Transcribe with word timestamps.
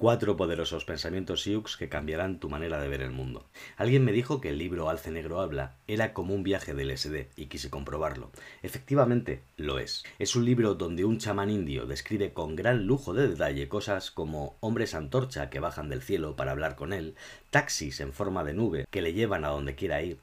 Cuatro 0.00 0.34
poderosos 0.34 0.86
pensamientos 0.86 1.42
Sioux 1.42 1.76
que 1.78 1.90
cambiarán 1.90 2.40
tu 2.40 2.48
manera 2.48 2.80
de 2.80 2.88
ver 2.88 3.02
el 3.02 3.10
mundo. 3.10 3.44
Alguien 3.76 4.02
me 4.02 4.12
dijo 4.12 4.40
que 4.40 4.48
el 4.48 4.56
libro 4.56 4.88
Alce 4.88 5.10
Negro 5.10 5.42
habla 5.42 5.74
era 5.86 6.14
como 6.14 6.34
un 6.34 6.42
viaje 6.42 6.72
del 6.72 6.88
LSD 6.88 7.26
y 7.36 7.48
quise 7.48 7.68
comprobarlo. 7.68 8.30
Efectivamente, 8.62 9.42
lo 9.58 9.78
es. 9.78 10.02
Es 10.18 10.36
un 10.36 10.46
libro 10.46 10.74
donde 10.74 11.04
un 11.04 11.18
chamán 11.18 11.50
indio 11.50 11.84
describe 11.84 12.32
con 12.32 12.56
gran 12.56 12.86
lujo 12.86 13.12
de 13.12 13.28
detalle 13.28 13.68
cosas 13.68 14.10
como 14.10 14.56
hombres 14.60 14.94
antorcha 14.94 15.50
que 15.50 15.60
bajan 15.60 15.90
del 15.90 16.00
cielo 16.00 16.34
para 16.34 16.52
hablar 16.52 16.76
con 16.76 16.94
él, 16.94 17.14
taxis 17.50 18.00
en 18.00 18.14
forma 18.14 18.42
de 18.42 18.54
nube 18.54 18.86
que 18.90 19.02
le 19.02 19.12
llevan 19.12 19.44
a 19.44 19.48
donde 19.48 19.74
quiera 19.74 20.00
ir, 20.00 20.16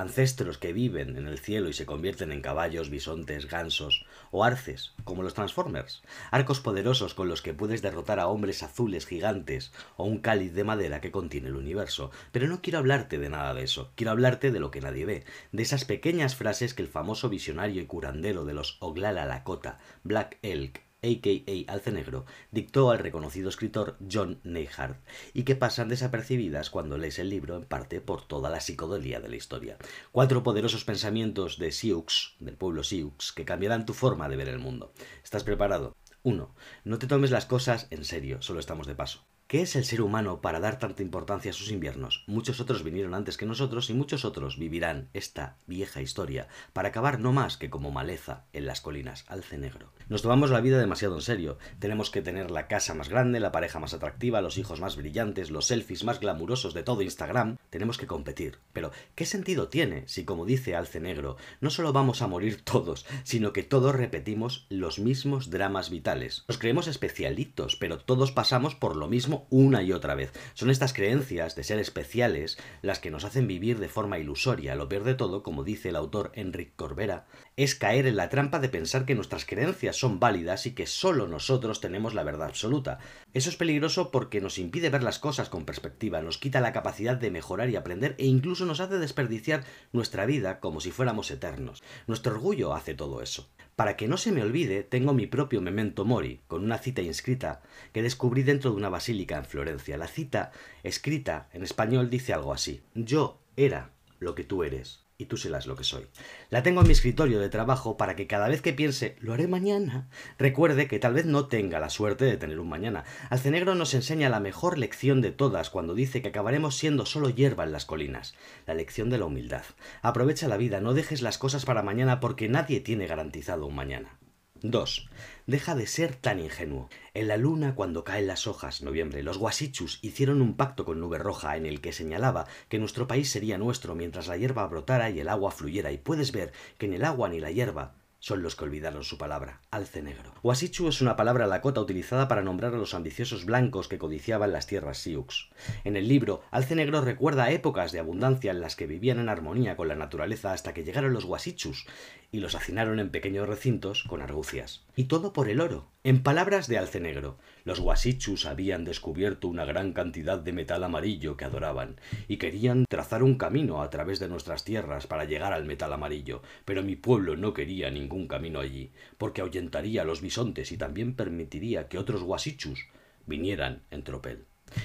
ancestros 0.00 0.58
que 0.58 0.72
viven 0.72 1.16
en 1.16 1.26
el 1.26 1.38
cielo 1.38 1.68
y 1.68 1.72
se 1.72 1.86
convierten 1.86 2.30
en 2.30 2.40
caballos, 2.40 2.88
bisontes, 2.88 3.48
gansos 3.48 4.06
o 4.30 4.44
arces, 4.44 4.92
como 5.04 5.22
los 5.22 5.34
Transformers, 5.34 6.02
arcos 6.30 6.60
poderosos 6.60 7.14
con 7.14 7.28
los 7.28 7.42
que 7.42 7.54
puedes 7.54 7.82
derrotar 7.82 8.20
a 8.20 8.28
hombres 8.28 8.62
azules 8.62 9.06
gigantes 9.06 9.72
o 9.96 10.04
un 10.04 10.18
cáliz 10.18 10.54
de 10.54 10.64
madera 10.64 11.00
que 11.00 11.10
contiene 11.10 11.48
el 11.48 11.56
universo. 11.56 12.10
Pero 12.32 12.46
no 12.46 12.62
quiero 12.62 12.78
hablarte 12.78 13.18
de 13.18 13.28
nada 13.28 13.54
de 13.54 13.64
eso, 13.64 13.92
quiero 13.96 14.12
hablarte 14.12 14.50
de 14.50 14.60
lo 14.60 14.70
que 14.70 14.80
nadie 14.80 15.04
ve, 15.04 15.24
de 15.52 15.62
esas 15.62 15.84
pequeñas 15.84 16.36
frases 16.36 16.74
que 16.74 16.82
el 16.82 16.88
famoso 16.88 17.28
visionario 17.28 17.82
y 17.82 17.86
curandero 17.86 18.44
de 18.44 18.54
los 18.54 18.76
Oglala 18.80 19.26
Lakota, 19.26 19.78
Black 20.04 20.38
Elk, 20.42 20.87
a.k.a. 21.02 21.72
Alce 21.72 21.92
Negro, 21.92 22.26
dictó 22.50 22.90
al 22.90 22.98
reconocido 22.98 23.48
escritor 23.48 23.96
John 24.10 24.40
Neihardt 24.44 24.98
y 25.32 25.44
que 25.44 25.56
pasan 25.56 25.88
desapercibidas 25.88 26.70
cuando 26.70 26.98
lees 26.98 27.18
el 27.18 27.30
libro 27.30 27.56
en 27.56 27.64
parte 27.64 28.00
por 28.00 28.26
toda 28.26 28.50
la 28.50 28.60
psicodelia 28.60 29.20
de 29.20 29.28
la 29.28 29.36
historia. 29.36 29.78
Cuatro 30.12 30.42
poderosos 30.42 30.84
pensamientos 30.84 31.58
de 31.58 31.72
Sioux, 31.72 32.36
del 32.40 32.56
pueblo 32.56 32.82
Sioux, 32.82 33.32
que 33.34 33.44
cambiarán 33.44 33.86
tu 33.86 33.94
forma 33.94 34.28
de 34.28 34.36
ver 34.36 34.48
el 34.48 34.58
mundo. 34.58 34.92
¿Estás 35.22 35.44
preparado? 35.44 35.96
1. 36.24 36.54
No 36.84 36.98
te 36.98 37.06
tomes 37.06 37.30
las 37.30 37.46
cosas 37.46 37.86
en 37.90 38.04
serio, 38.04 38.42
solo 38.42 38.60
estamos 38.60 38.86
de 38.86 38.94
paso. 38.94 39.24
¿Qué 39.48 39.62
es 39.62 39.76
el 39.76 39.86
ser 39.86 40.02
humano 40.02 40.42
para 40.42 40.60
dar 40.60 40.78
tanta 40.78 41.02
importancia 41.02 41.52
a 41.52 41.54
sus 41.54 41.70
inviernos? 41.70 42.22
Muchos 42.26 42.60
otros 42.60 42.84
vinieron 42.84 43.14
antes 43.14 43.38
que 43.38 43.46
nosotros 43.46 43.88
y 43.88 43.94
muchos 43.94 44.26
otros 44.26 44.58
vivirán 44.58 45.08
esta 45.14 45.56
vieja 45.66 46.02
historia 46.02 46.48
para 46.74 46.90
acabar 46.90 47.18
no 47.18 47.32
más 47.32 47.56
que 47.56 47.70
como 47.70 47.90
maleza 47.90 48.44
en 48.52 48.66
las 48.66 48.82
colinas, 48.82 49.24
alce 49.26 49.56
negro. 49.56 49.90
Nos 50.10 50.20
tomamos 50.20 50.50
la 50.50 50.60
vida 50.60 50.78
demasiado 50.78 51.14
en 51.14 51.22
serio. 51.22 51.56
Tenemos 51.78 52.10
que 52.10 52.20
tener 52.20 52.50
la 52.50 52.66
casa 52.66 52.92
más 52.92 53.08
grande, 53.08 53.40
la 53.40 53.50
pareja 53.50 53.78
más 53.78 53.94
atractiva, 53.94 54.42
los 54.42 54.58
hijos 54.58 54.82
más 54.82 54.96
brillantes, 54.96 55.50
los 55.50 55.64
selfies 55.64 56.04
más 56.04 56.20
glamurosos 56.20 56.74
de 56.74 56.82
todo 56.82 57.00
Instagram. 57.00 57.56
Tenemos 57.70 57.96
que 57.96 58.06
competir. 58.06 58.58
Pero, 58.74 58.90
¿qué 59.14 59.24
sentido 59.24 59.68
tiene 59.68 60.06
si, 60.08 60.26
como 60.26 60.44
dice 60.44 60.76
Alce 60.76 61.00
Negro, 61.00 61.38
no 61.62 61.70
solo 61.70 61.94
vamos 61.94 62.20
a 62.20 62.26
morir 62.26 62.60
todos, 62.64 63.06
sino 63.24 63.54
que 63.54 63.62
todos 63.62 63.94
repetimos 63.94 64.66
los 64.68 64.98
mismos 64.98 65.48
dramas 65.48 65.88
vitales? 65.88 66.44
Nos 66.48 66.58
creemos 66.58 66.86
especialitos, 66.86 67.76
pero 67.76 67.96
todos 67.96 68.30
pasamos 68.30 68.74
por 68.74 68.94
lo 68.94 69.08
mismo 69.08 69.37
una 69.50 69.82
y 69.82 69.92
otra 69.92 70.14
vez. 70.14 70.32
Son 70.54 70.70
estas 70.70 70.92
creencias 70.92 71.54
de 71.54 71.64
ser 71.64 71.78
especiales 71.78 72.58
las 72.82 72.98
que 72.98 73.10
nos 73.10 73.24
hacen 73.24 73.46
vivir 73.46 73.78
de 73.78 73.88
forma 73.88 74.18
ilusoria. 74.18 74.74
Lo 74.74 74.88
peor 74.88 75.04
de 75.04 75.14
todo, 75.14 75.42
como 75.42 75.64
dice 75.64 75.90
el 75.90 75.96
autor 75.96 76.32
Enric 76.34 76.74
Corbera, 76.76 77.26
es 77.58 77.74
caer 77.74 78.06
en 78.06 78.14
la 78.14 78.28
trampa 78.28 78.60
de 78.60 78.68
pensar 78.68 79.04
que 79.04 79.16
nuestras 79.16 79.44
creencias 79.44 79.96
son 79.96 80.20
válidas 80.20 80.64
y 80.66 80.76
que 80.76 80.86
solo 80.86 81.26
nosotros 81.26 81.80
tenemos 81.80 82.14
la 82.14 82.22
verdad 82.22 82.46
absoluta. 82.46 83.00
Eso 83.34 83.50
es 83.50 83.56
peligroso 83.56 84.12
porque 84.12 84.40
nos 84.40 84.58
impide 84.58 84.90
ver 84.90 85.02
las 85.02 85.18
cosas 85.18 85.48
con 85.48 85.64
perspectiva, 85.64 86.22
nos 86.22 86.38
quita 86.38 86.60
la 86.60 86.72
capacidad 86.72 87.16
de 87.16 87.32
mejorar 87.32 87.68
y 87.68 87.74
aprender 87.74 88.14
e 88.18 88.26
incluso 88.26 88.64
nos 88.64 88.78
hace 88.78 88.98
desperdiciar 88.98 89.64
nuestra 89.92 90.24
vida 90.24 90.60
como 90.60 90.80
si 90.80 90.92
fuéramos 90.92 91.32
eternos. 91.32 91.82
Nuestro 92.06 92.34
orgullo 92.34 92.74
hace 92.74 92.94
todo 92.94 93.22
eso. 93.22 93.50
Para 93.74 93.96
que 93.96 94.06
no 94.06 94.18
se 94.18 94.30
me 94.30 94.42
olvide, 94.42 94.84
tengo 94.84 95.12
mi 95.12 95.26
propio 95.26 95.60
memento 95.60 96.04
mori, 96.04 96.42
con 96.46 96.62
una 96.62 96.78
cita 96.78 97.02
inscrita 97.02 97.62
que 97.92 98.02
descubrí 98.02 98.44
dentro 98.44 98.70
de 98.70 98.76
una 98.76 98.88
basílica 98.88 99.36
en 99.36 99.44
Florencia. 99.44 99.96
La 99.96 100.06
cita, 100.06 100.52
escrita 100.84 101.48
en 101.52 101.64
español, 101.64 102.08
dice 102.08 102.32
algo 102.32 102.52
así. 102.52 102.82
Yo 102.94 103.40
era 103.56 103.90
lo 104.20 104.36
que 104.36 104.44
tú 104.44 104.62
eres 104.62 105.07
y 105.20 105.26
tú 105.26 105.36
serás 105.36 105.66
lo 105.66 105.74
que 105.74 105.82
soy. 105.82 106.06
La 106.48 106.62
tengo 106.62 106.80
en 106.80 106.86
mi 106.86 106.92
escritorio 106.92 107.40
de 107.40 107.48
trabajo 107.48 107.96
para 107.96 108.14
que 108.14 108.28
cada 108.28 108.46
vez 108.46 108.62
que 108.62 108.72
piense 108.72 109.16
lo 109.18 109.34
haré 109.34 109.48
mañana, 109.48 110.08
recuerde 110.38 110.86
que 110.86 111.00
tal 111.00 111.14
vez 111.14 111.26
no 111.26 111.48
tenga 111.48 111.80
la 111.80 111.90
suerte 111.90 112.24
de 112.24 112.36
tener 112.36 112.60
un 112.60 112.68
mañana. 112.68 113.02
Alcenegro 113.28 113.74
nos 113.74 113.94
enseña 113.94 114.28
la 114.28 114.38
mejor 114.38 114.78
lección 114.78 115.20
de 115.20 115.32
todas 115.32 115.70
cuando 115.70 115.94
dice 115.96 116.22
que 116.22 116.28
acabaremos 116.28 116.76
siendo 116.76 117.04
solo 117.04 117.30
hierba 117.30 117.64
en 117.64 117.72
las 117.72 117.84
colinas, 117.84 118.36
la 118.64 118.74
lección 118.74 119.10
de 119.10 119.18
la 119.18 119.24
humildad. 119.24 119.64
Aprovecha 120.02 120.46
la 120.46 120.56
vida, 120.56 120.80
no 120.80 120.94
dejes 120.94 121.20
las 121.20 121.36
cosas 121.36 121.64
para 121.64 121.82
mañana 121.82 122.20
porque 122.20 122.48
nadie 122.48 122.78
tiene 122.78 123.08
garantizado 123.08 123.66
un 123.66 123.74
mañana. 123.74 124.20
2. 124.62 125.08
Deja 125.46 125.74
de 125.74 125.86
ser 125.86 126.14
tan 126.14 126.40
ingenuo. 126.40 126.88
En 127.14 127.28
la 127.28 127.36
luna, 127.36 127.74
cuando 127.74 128.04
caen 128.04 128.26
las 128.26 128.46
hojas, 128.46 128.82
noviembre, 128.82 129.22
los 129.22 129.38
guasichus 129.38 129.98
hicieron 130.02 130.42
un 130.42 130.56
pacto 130.56 130.84
con 130.84 131.00
Nube 131.00 131.18
Roja 131.18 131.56
en 131.56 131.66
el 131.66 131.80
que 131.80 131.92
señalaba 131.92 132.46
que 132.68 132.78
nuestro 132.78 133.06
país 133.06 133.30
sería 133.30 133.58
nuestro 133.58 133.94
mientras 133.94 134.28
la 134.28 134.36
hierba 134.36 134.66
brotara 134.66 135.10
y 135.10 135.20
el 135.20 135.28
agua 135.28 135.50
fluyera, 135.50 135.92
y 135.92 135.98
puedes 135.98 136.32
ver 136.32 136.52
que 136.78 136.88
ni 136.88 136.96
el 136.96 137.04
agua 137.04 137.28
ni 137.28 137.40
la 137.40 137.50
hierba 137.50 137.94
son 138.18 138.42
los 138.42 138.56
que 138.56 138.64
olvidaron 138.64 139.04
su 139.04 139.16
palabra, 139.16 139.60
alce 139.70 140.02
negro. 140.02 140.32
Wasichu 140.42 140.88
es 140.88 141.00
una 141.00 141.16
palabra 141.16 141.46
lacota 141.46 141.80
utilizada 141.80 142.28
para 142.28 142.42
nombrar 142.42 142.74
a 142.74 142.78
los 142.78 142.94
ambiciosos 142.94 143.44
blancos 143.44 143.88
que 143.88 143.98
codiciaban 143.98 144.52
las 144.52 144.66
tierras 144.66 144.98
Sioux. 144.98 145.50
En 145.84 145.96
el 145.96 146.08
libro, 146.08 146.42
Alce 146.50 146.74
Negro 146.74 147.00
recuerda 147.00 147.50
épocas 147.50 147.92
de 147.92 148.00
abundancia 148.00 148.50
en 148.50 148.60
las 148.60 148.76
que 148.76 148.86
vivían 148.86 149.18
en 149.18 149.28
armonía 149.28 149.76
con 149.76 149.88
la 149.88 149.94
naturaleza 149.94 150.52
hasta 150.52 150.74
que 150.74 150.84
llegaron 150.84 151.12
los 151.12 151.24
Wasichus 151.24 151.86
y 152.30 152.40
los 152.40 152.54
hacinaron 152.54 153.00
en 153.00 153.10
pequeños 153.10 153.48
recintos 153.48 154.04
con 154.04 154.20
argucias. 154.20 154.84
Y 154.96 155.04
todo 155.04 155.32
por 155.32 155.48
el 155.48 155.60
oro. 155.60 155.88
En 156.04 156.22
palabras 156.22 156.68
de 156.68 156.78
Alce 156.78 157.00
Negro, 157.00 157.38
los 157.64 157.80
Wasichus 157.80 158.46
habían 158.46 158.84
descubierto 158.84 159.48
una 159.48 159.64
gran 159.64 159.92
cantidad 159.92 160.38
de 160.38 160.52
metal 160.52 160.84
amarillo 160.84 161.36
que 161.36 161.44
adoraban, 161.44 162.00
y 162.28 162.36
querían 162.36 162.84
trazar 162.88 163.24
un 163.24 163.36
camino 163.36 163.82
a 163.82 163.90
través 163.90 164.20
de 164.20 164.28
nuestras 164.28 164.62
tierras 164.62 165.08
para 165.08 165.24
llegar 165.24 165.52
al 165.52 165.64
metal 165.64 165.92
amarillo, 165.92 166.40
pero 166.64 166.84
mi 166.84 166.94
pueblo 166.94 167.36
no 167.36 167.52
quería 167.52 167.90
ningún 167.90 168.28
camino 168.28 168.60
allí, 168.60 168.92
porque 169.18 169.40
ahuyentaría 169.40 170.02
a 170.02 170.04
los 170.04 170.20
bisontes 170.20 170.70
y 170.70 170.78
también 170.78 171.16
permitiría 171.16 171.88
que 171.88 171.98
otros 171.98 172.22
Wasichus 172.22 172.86
vinieran 173.26 173.82
en 173.90 174.04
tropel. 174.04 174.44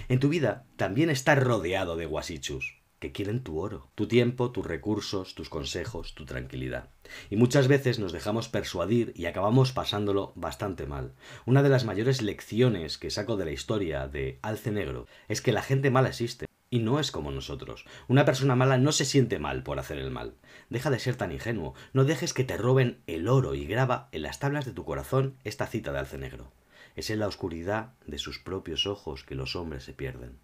En 0.10 0.20
tu 0.20 0.30
vida 0.30 0.66
también 0.78 1.12
estás 1.12 1.38
rodeado 1.38 1.96
de 1.96 2.08
Wasichus 2.08 2.83
que 3.04 3.12
quieren 3.12 3.44
tu 3.44 3.60
oro, 3.60 3.90
tu 3.96 4.08
tiempo, 4.08 4.52
tus 4.52 4.66
recursos, 4.66 5.36
tus 5.36 5.50
consejos, 5.50 6.16
tu 6.16 6.24
tranquilidad. 6.24 6.88
Y 7.30 7.36
muchas 7.36 7.68
veces 7.68 8.00
nos 8.00 8.14
dejamos 8.14 8.48
persuadir 8.48 9.12
y 9.14 9.26
acabamos 9.26 9.74
pasándolo 9.74 10.32
bastante 10.38 10.86
mal. 10.86 11.12
Una 11.46 11.64
de 11.64 11.68
las 11.68 11.84
mayores 11.84 12.22
lecciones 12.22 12.98
que 12.98 13.12
saco 13.12 13.36
de 13.36 13.44
la 13.44 13.52
historia 13.52 14.08
de 14.08 14.40
Alce 14.42 14.72
Negro 14.72 15.06
es 15.28 15.42
que 15.42 15.52
la 15.52 15.62
gente 15.62 15.92
mala 15.92 16.08
existe. 16.08 16.46
Y 16.70 16.80
no 16.80 16.98
es 17.02 17.12
como 17.12 17.30
nosotros. 17.32 17.84
Una 18.08 18.24
persona 18.24 18.56
mala 18.56 18.78
no 18.78 18.94
se 18.94 19.04
siente 19.04 19.38
mal 19.38 19.64
por 19.64 19.80
hacer 19.80 19.98
el 19.98 20.10
mal. 20.10 20.36
Deja 20.70 20.90
de 20.90 21.00
ser 21.00 21.18
tan 21.18 21.34
ingenuo. 21.34 21.74
No 21.92 22.06
dejes 22.06 22.34
que 22.34 22.46
te 22.46 22.56
roben 22.56 23.04
el 23.06 23.28
oro 23.28 23.54
y 23.54 23.66
graba 23.66 24.08
en 24.14 24.22
las 24.22 24.40
tablas 24.40 24.64
de 24.64 24.72
tu 24.72 24.86
corazón 24.86 25.36
esta 25.44 25.68
cita 25.68 25.92
de 25.92 26.00
Alce 26.00 26.18
Negro. 26.18 26.54
Es 26.96 27.10
en 27.10 27.20
la 27.20 27.28
oscuridad 27.28 27.96
de 28.08 28.18
sus 28.18 28.40
propios 28.40 28.88
ojos 28.88 29.26
que 29.26 29.36
los 29.36 29.58
hombres 29.58 29.84
se 29.84 29.92
pierden. 29.92 30.40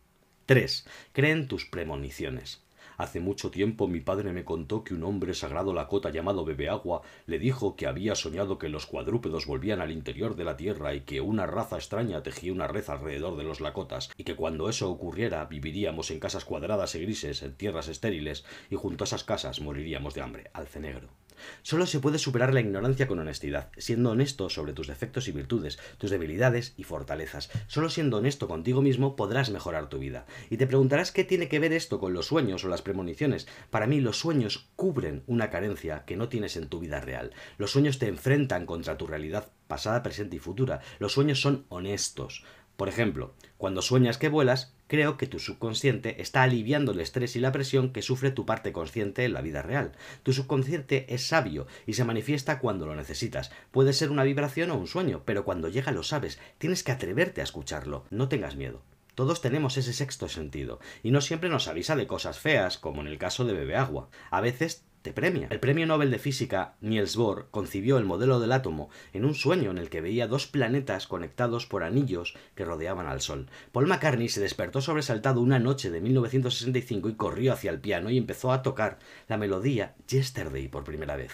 3. 0.50 0.84
Creen 1.14 1.48
tus 1.48 1.68
premoniciones. 1.68 2.64
Hace 2.98 3.20
mucho 3.20 3.52
tiempo 3.52 3.88
mi 3.88 4.00
padre 4.00 4.34
me 4.34 4.46
contó 4.46 4.84
que 4.84 4.96
un 4.96 5.04
hombre 5.04 5.36
sagrado 5.36 5.76
lacota 5.76 6.10
llamado 6.10 6.44
Bebeagua 6.44 7.04
le 7.28 7.38
dijo 7.38 7.76
que 7.76 7.86
había 7.86 8.16
soñado 8.16 8.58
que 8.58 8.68
los 8.68 8.88
cuadrúpedos 8.88 9.46
volvían 9.46 9.80
al 9.80 9.92
interior 9.92 10.36
de 10.36 10.46
la 10.46 10.58
tierra 10.58 10.96
y 10.96 11.02
que 11.02 11.22
una 11.22 11.46
raza 11.46 11.76
extraña 11.76 12.24
tejía 12.24 12.52
una 12.52 12.66
red 12.66 12.90
alrededor 12.90 13.38
de 13.38 13.44
los 13.44 13.62
lacotas, 13.62 14.10
y 14.18 14.24
que 14.24 14.36
cuando 14.36 14.70
eso 14.70 14.90
ocurriera 14.90 15.46
viviríamos 15.46 16.10
en 16.10 16.20
casas 16.20 16.46
cuadradas 16.46 16.96
y 16.96 17.02
grises, 17.02 17.44
en 17.44 17.54
tierras 17.54 17.88
estériles, 17.88 18.44
y 18.72 18.76
junto 18.76 19.04
a 19.04 19.06
esas 19.06 19.24
casas 19.24 19.62
moriríamos 19.62 20.16
de 20.16 20.22
hambre, 20.22 20.50
alce 20.54 20.80
negro. 20.80 21.10
Solo 21.62 21.86
se 21.86 22.00
puede 22.00 22.20
superar 22.20 22.54
la 22.54 22.62
ignorancia 22.62 23.08
con 23.08 23.20
honestidad, 23.20 23.70
siendo 23.78 24.12
honesto 24.12 24.50
sobre 24.50 24.74
tus 24.74 24.88
defectos 24.88 25.28
y 25.28 25.32
virtudes, 25.32 25.80
tus 25.98 26.10
debilidades 26.10 26.74
y 26.78 26.84
fortalezas. 26.84 27.50
Solo 27.68 27.90
siendo 27.90 28.18
honesto 28.18 28.48
contigo 28.48 28.82
mismo 28.82 29.16
podrás 29.16 29.50
mejorar 29.50 29.90
tu 29.90 30.00
vida. 30.00 30.25
Y 30.50 30.58
te 30.58 30.68
preguntarás 30.68 31.12
qué 31.12 31.24
tiene 31.24 31.48
que 31.48 31.60
ver 31.60 31.74
esto 31.74 32.00
con 32.00 32.13
los 32.13 32.28
sueños 32.28 32.63
o 32.63 32.68
las 32.68 32.81
premoniciones. 32.81 33.48
Para 33.69 33.88
mí 33.88 34.00
los 34.02 34.19
sueños 34.19 34.69
cubren 34.75 35.24
una 35.28 35.50
carencia 35.50 36.04
que 36.06 36.16
no 36.16 36.30
tienes 36.30 36.58
en 36.58 36.68
tu 36.68 36.80
vida 36.80 37.02
real. 37.02 37.31
Los 37.58 37.72
sueños 37.72 38.00
te 38.00 38.08
enfrentan 38.08 38.66
contra 38.66 38.98
tu 38.98 39.08
realidad 39.08 39.50
pasada, 39.68 40.04
presente 40.04 40.36
y 40.36 40.40
futura. 40.40 40.81
Los 41.00 41.13
sueños 41.13 41.42
son 41.42 41.66
honestos. 41.69 42.44
Por 42.75 42.88
ejemplo, 42.88 43.34
cuando 43.58 43.81
sueñas 43.81 44.18
que 44.18 44.30
vuelas, 44.30 44.74
creo 44.89 45.15
que 45.15 45.27
tu 45.27 45.39
subconsciente 45.39 46.21
está 46.21 46.44
aliviando 46.44 46.91
el 46.91 47.00
estrés 47.00 47.38
y 47.38 47.39
la 47.39 47.53
presión 47.53 47.94
que 47.94 48.01
sufre 48.01 48.31
tu 48.31 48.45
parte 48.45 48.74
consciente 48.74 49.24
en 49.24 49.31
la 49.31 49.41
vida 49.41 49.62
real. 49.62 49.94
Tu 50.24 50.33
subconsciente 50.33 51.06
es 51.07 51.25
sabio 51.27 51.68
y 51.86 51.94
se 51.94 52.03
manifiesta 52.03 52.59
cuando 52.59 52.88
lo 52.88 52.95
necesitas. 52.95 53.51
Puede 53.71 53.94
ser 53.94 54.09
una 54.09 54.24
vibración 54.24 54.71
o 54.71 54.75
un 54.75 54.88
sueño, 54.88 55.21
pero 55.24 55.45
cuando 55.45 55.69
llega 55.69 55.94
lo 55.94 56.03
sabes. 56.03 56.39
Tienes 56.57 56.83
que 56.83 56.91
atreverte 56.91 57.39
a 57.39 57.45
escucharlo. 57.45 58.03
No 58.09 58.27
tengas 58.27 58.57
miedo. 58.57 58.81
Todos 59.15 59.41
tenemos 59.41 59.77
ese 59.77 59.91
sexto 59.91 60.30
sentido, 60.30 60.80
y 61.03 61.12
no 61.12 61.19
siempre 61.19 61.50
nos 61.50 61.68
avisa 61.68 61.97
de 61.97 62.07
cosas 62.07 62.39
feas, 62.39 62.77
como 62.77 63.01
en 63.01 63.07
el 63.07 63.18
caso 63.18 63.44
de 63.44 63.51
Bebe 63.51 63.75
Agua. 63.75 64.09
A 64.31 64.39
veces 64.39 64.86
te 65.10 65.14
premia. 65.14 65.48
El 65.50 65.60
premio 65.60 65.88
Nobel 65.88 66.12
de 66.12 66.20
Física, 66.20 66.76
Niels 66.82 67.16
Bohr, 67.16 67.48
concibió 67.50 67.98
el 67.98 68.06
modelo 68.06 68.40
del 68.40 68.52
átomo 68.52 68.92
en 69.12 69.26
un 69.26 69.34
sueño 69.34 69.72
en 69.72 69.80
el 69.80 69.90
que 69.90 70.02
veía 70.02 70.28
dos 70.28 70.46
planetas 70.46 71.08
conectados 71.08 71.66
por 71.66 71.82
anillos 71.82 72.36
que 72.54 72.64
rodeaban 72.64 73.08
al 73.08 73.20
Sol. 73.20 73.48
Paul 73.72 73.88
McCartney 73.88 74.30
se 74.30 74.40
despertó 74.40 74.82
sobresaltado 74.82 75.42
una 75.42 75.58
noche 75.58 75.90
de 75.90 76.00
1965 76.00 77.10
y 77.10 77.16
corrió 77.16 77.54
hacia 77.54 77.72
el 77.72 77.80
piano 77.80 78.12
y 78.12 78.20
empezó 78.20 78.52
a 78.52 78.62
tocar 78.62 79.00
la 79.28 79.38
melodía 79.38 79.96
Yesterday 80.08 80.68
por 80.68 80.84
primera 80.84 81.16
vez. 81.16 81.32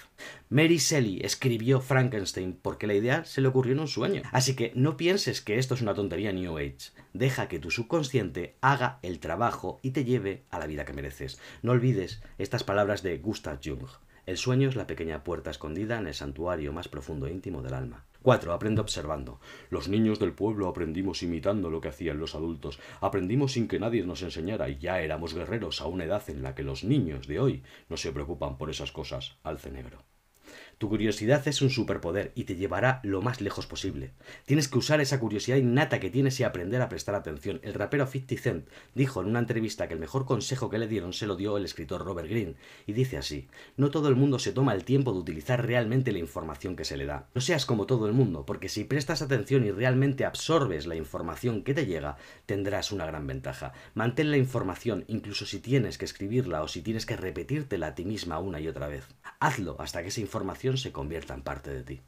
Mary 0.48 0.78
Shelley 0.78 1.20
escribió 1.22 1.82
Frankenstein 1.82 2.58
porque 2.62 2.88
la 2.88 2.94
idea 2.94 3.26
se 3.26 3.42
le 3.42 3.50
ocurrió 3.50 3.74
en 3.74 3.82
un 3.82 3.90
sueño. 3.90 4.22
Así 4.32 4.56
que 4.56 4.72
no 4.74 4.96
pienses 4.96 5.42
que 5.42 5.58
esto 5.58 5.74
es 5.74 5.82
una 5.82 5.96
tontería 5.96 6.32
New 6.32 6.58
Age. 6.58 6.92
Deja 7.12 7.50
que 7.50 7.60
tu 7.60 7.72
subconsciente 7.72 8.56
haga 8.62 9.00
el 9.02 9.20
trabajo 9.20 9.80
y 9.82 9.92
te 9.92 10.06
lleve 10.06 10.44
a 10.50 10.60
la 10.60 10.68
vida 10.68 10.86
que 10.86 10.94
mereces. 10.94 11.40
No 11.62 11.74
olvides 11.74 12.22
estas 12.38 12.64
palabras 12.64 13.04
de 13.04 13.18
Gustav 13.18 13.60
Jung. 13.66 13.88
El 14.26 14.38
sueño 14.38 14.70
es 14.70 14.76
la 14.76 14.88
pequeña 14.88 15.24
puerta 15.24 15.52
escondida 15.52 16.00
en 16.00 16.08
el 16.08 16.14
santuario 16.14 16.74
más 16.74 16.88
profundo 16.88 17.28
e 17.28 17.32
íntimo 17.32 17.62
del 17.62 17.74
alma. 17.74 18.06
4. 18.22 18.54
Aprende 18.54 18.82
observando. 18.82 19.40
Los 19.70 19.88
niños 19.88 20.20
del 20.20 20.34
pueblo 20.34 20.68
aprendimos 20.68 21.22
imitando 21.22 21.70
lo 21.70 21.80
que 21.80 21.90
hacían 21.90 22.20
los 22.20 22.34
adultos. 22.34 22.80
Aprendimos 23.02 23.52
sin 23.52 23.68
que 23.68 23.80
nadie 23.80 24.04
nos 24.04 24.24
enseñara 24.24 24.68
y 24.70 24.80
ya 24.80 25.00
éramos 25.00 25.36
guerreros 25.36 25.82
a 25.82 25.86
una 25.86 26.06
edad 26.06 26.24
en 26.30 26.42
la 26.42 26.56
que 26.56 26.64
los 26.64 26.84
niños 26.84 27.28
de 27.28 27.40
hoy 27.40 27.64
no 27.88 27.98
se 27.98 28.12
preocupan 28.12 28.58
por 28.58 28.72
esas 28.72 28.92
cosas. 28.92 29.38
Alce 29.44 29.72
negro. 29.72 30.15
Tu 30.78 30.90
curiosidad 30.90 31.48
es 31.48 31.62
un 31.62 31.70
superpoder 31.70 32.34
y 32.36 32.44
te 32.44 32.56
llevará 32.56 33.00
lo 33.04 33.22
más 33.22 33.40
lejos 33.40 33.66
posible. 33.66 34.12
Tienes 34.46 34.68
que 34.68 34.78
usar 34.78 35.00
esa 35.00 35.20
curiosidad 35.22 35.56
innata 35.56 36.02
que 36.02 36.10
tienes 36.10 36.38
y 36.40 36.44
aprender 36.44 36.82
a 36.82 36.90
prestar 36.90 37.16
atención. 37.16 37.62
El 37.64 37.74
rapero 37.74 38.06
50 38.06 38.42
Cent 38.42 38.68
dijo 38.94 39.22
en 39.22 39.28
una 39.28 39.40
entrevista 39.40 39.88
que 39.88 39.94
el 39.94 40.02
mejor 40.02 40.26
consejo 40.26 40.70
que 40.70 40.78
le 40.78 40.90
dieron 40.90 41.14
se 41.14 41.28
lo 41.28 41.38
dio 41.38 41.56
el 41.56 41.64
escritor 41.64 42.04
Robert 42.04 42.28
Greene 42.28 42.56
y 42.86 42.92
dice 42.92 43.18
así: 43.18 43.48
No 43.78 43.90
todo 43.90 44.10
el 44.10 44.18
mundo 44.18 44.38
se 44.38 44.52
toma 44.52 44.74
el 44.74 44.84
tiempo 44.84 45.14
de 45.14 45.20
utilizar 45.20 45.66
realmente 45.66 46.12
la 46.12 46.20
información 46.20 46.76
que 46.76 46.84
se 46.84 46.98
le 46.98 47.06
da. 47.06 47.30
No 47.34 47.40
seas 47.40 47.66
como 47.66 47.86
todo 47.86 48.06
el 48.08 48.14
mundo, 48.14 48.46
porque 48.46 48.68
si 48.68 48.84
prestas 48.84 49.22
atención 49.22 49.66
y 49.66 49.72
realmente 49.72 50.26
absorbes 50.26 50.88
la 50.88 50.96
información 50.96 51.64
que 51.64 51.74
te 51.74 51.86
llega, 51.86 52.18
tendrás 52.46 52.92
una 52.92 53.06
gran 53.06 53.28
ventaja. 53.28 53.72
Mantén 53.94 54.30
la 54.30 54.38
información 54.38 55.06
incluso 55.08 55.46
si 55.46 55.60
tienes 55.60 55.98
que 55.98 56.06
escribirla 56.06 56.64
o 56.64 56.68
si 56.68 56.82
tienes 56.82 57.06
que 57.06 57.16
repetírtela 57.16 57.88
a 57.88 57.96
ti 57.96 58.04
misma 58.04 58.40
una 58.40 58.60
y 58.60 58.68
otra 58.68 58.88
vez. 58.88 59.08
Hazlo 59.40 59.78
hasta 59.80 60.02
que 60.02 60.10
esa 60.10 60.22
información 60.22 60.65
se 60.74 60.92
convierta 60.92 61.34
en 61.34 61.44
parte 61.44 61.72
de 61.72 61.84
ti. 61.84 62.02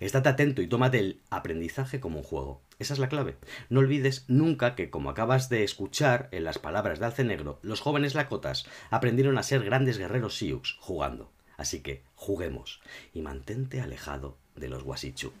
Estate 0.00 0.28
atento 0.28 0.62
y 0.62 0.66
tómate 0.66 0.98
el 0.98 1.20
aprendizaje 1.30 2.00
como 2.00 2.18
un 2.18 2.24
juego. 2.24 2.62
Esa 2.78 2.94
es 2.94 3.00
la 3.00 3.08
clave. 3.08 3.36
No 3.68 3.80
olvides 3.80 4.24
nunca 4.28 4.74
que, 4.74 4.90
como 4.90 5.10
acabas 5.10 5.48
de 5.48 5.64
escuchar 5.64 6.28
en 6.32 6.44
las 6.44 6.58
palabras 6.58 6.98
de 6.98 7.06
Alce 7.06 7.24
Negro, 7.24 7.58
los 7.62 7.80
jóvenes 7.80 8.14
Lakotas 8.14 8.66
aprendieron 8.90 9.38
a 9.38 9.42
ser 9.42 9.64
grandes 9.64 9.98
guerreros 9.98 10.36
Sioux 10.36 10.76
jugando. 10.80 11.32
Así 11.56 11.80
que 11.80 12.02
juguemos 12.14 12.80
y 13.12 13.22
mantente 13.22 13.80
alejado 13.80 14.38
de 14.56 14.68
los 14.68 14.82
Wasichu. 14.82 15.32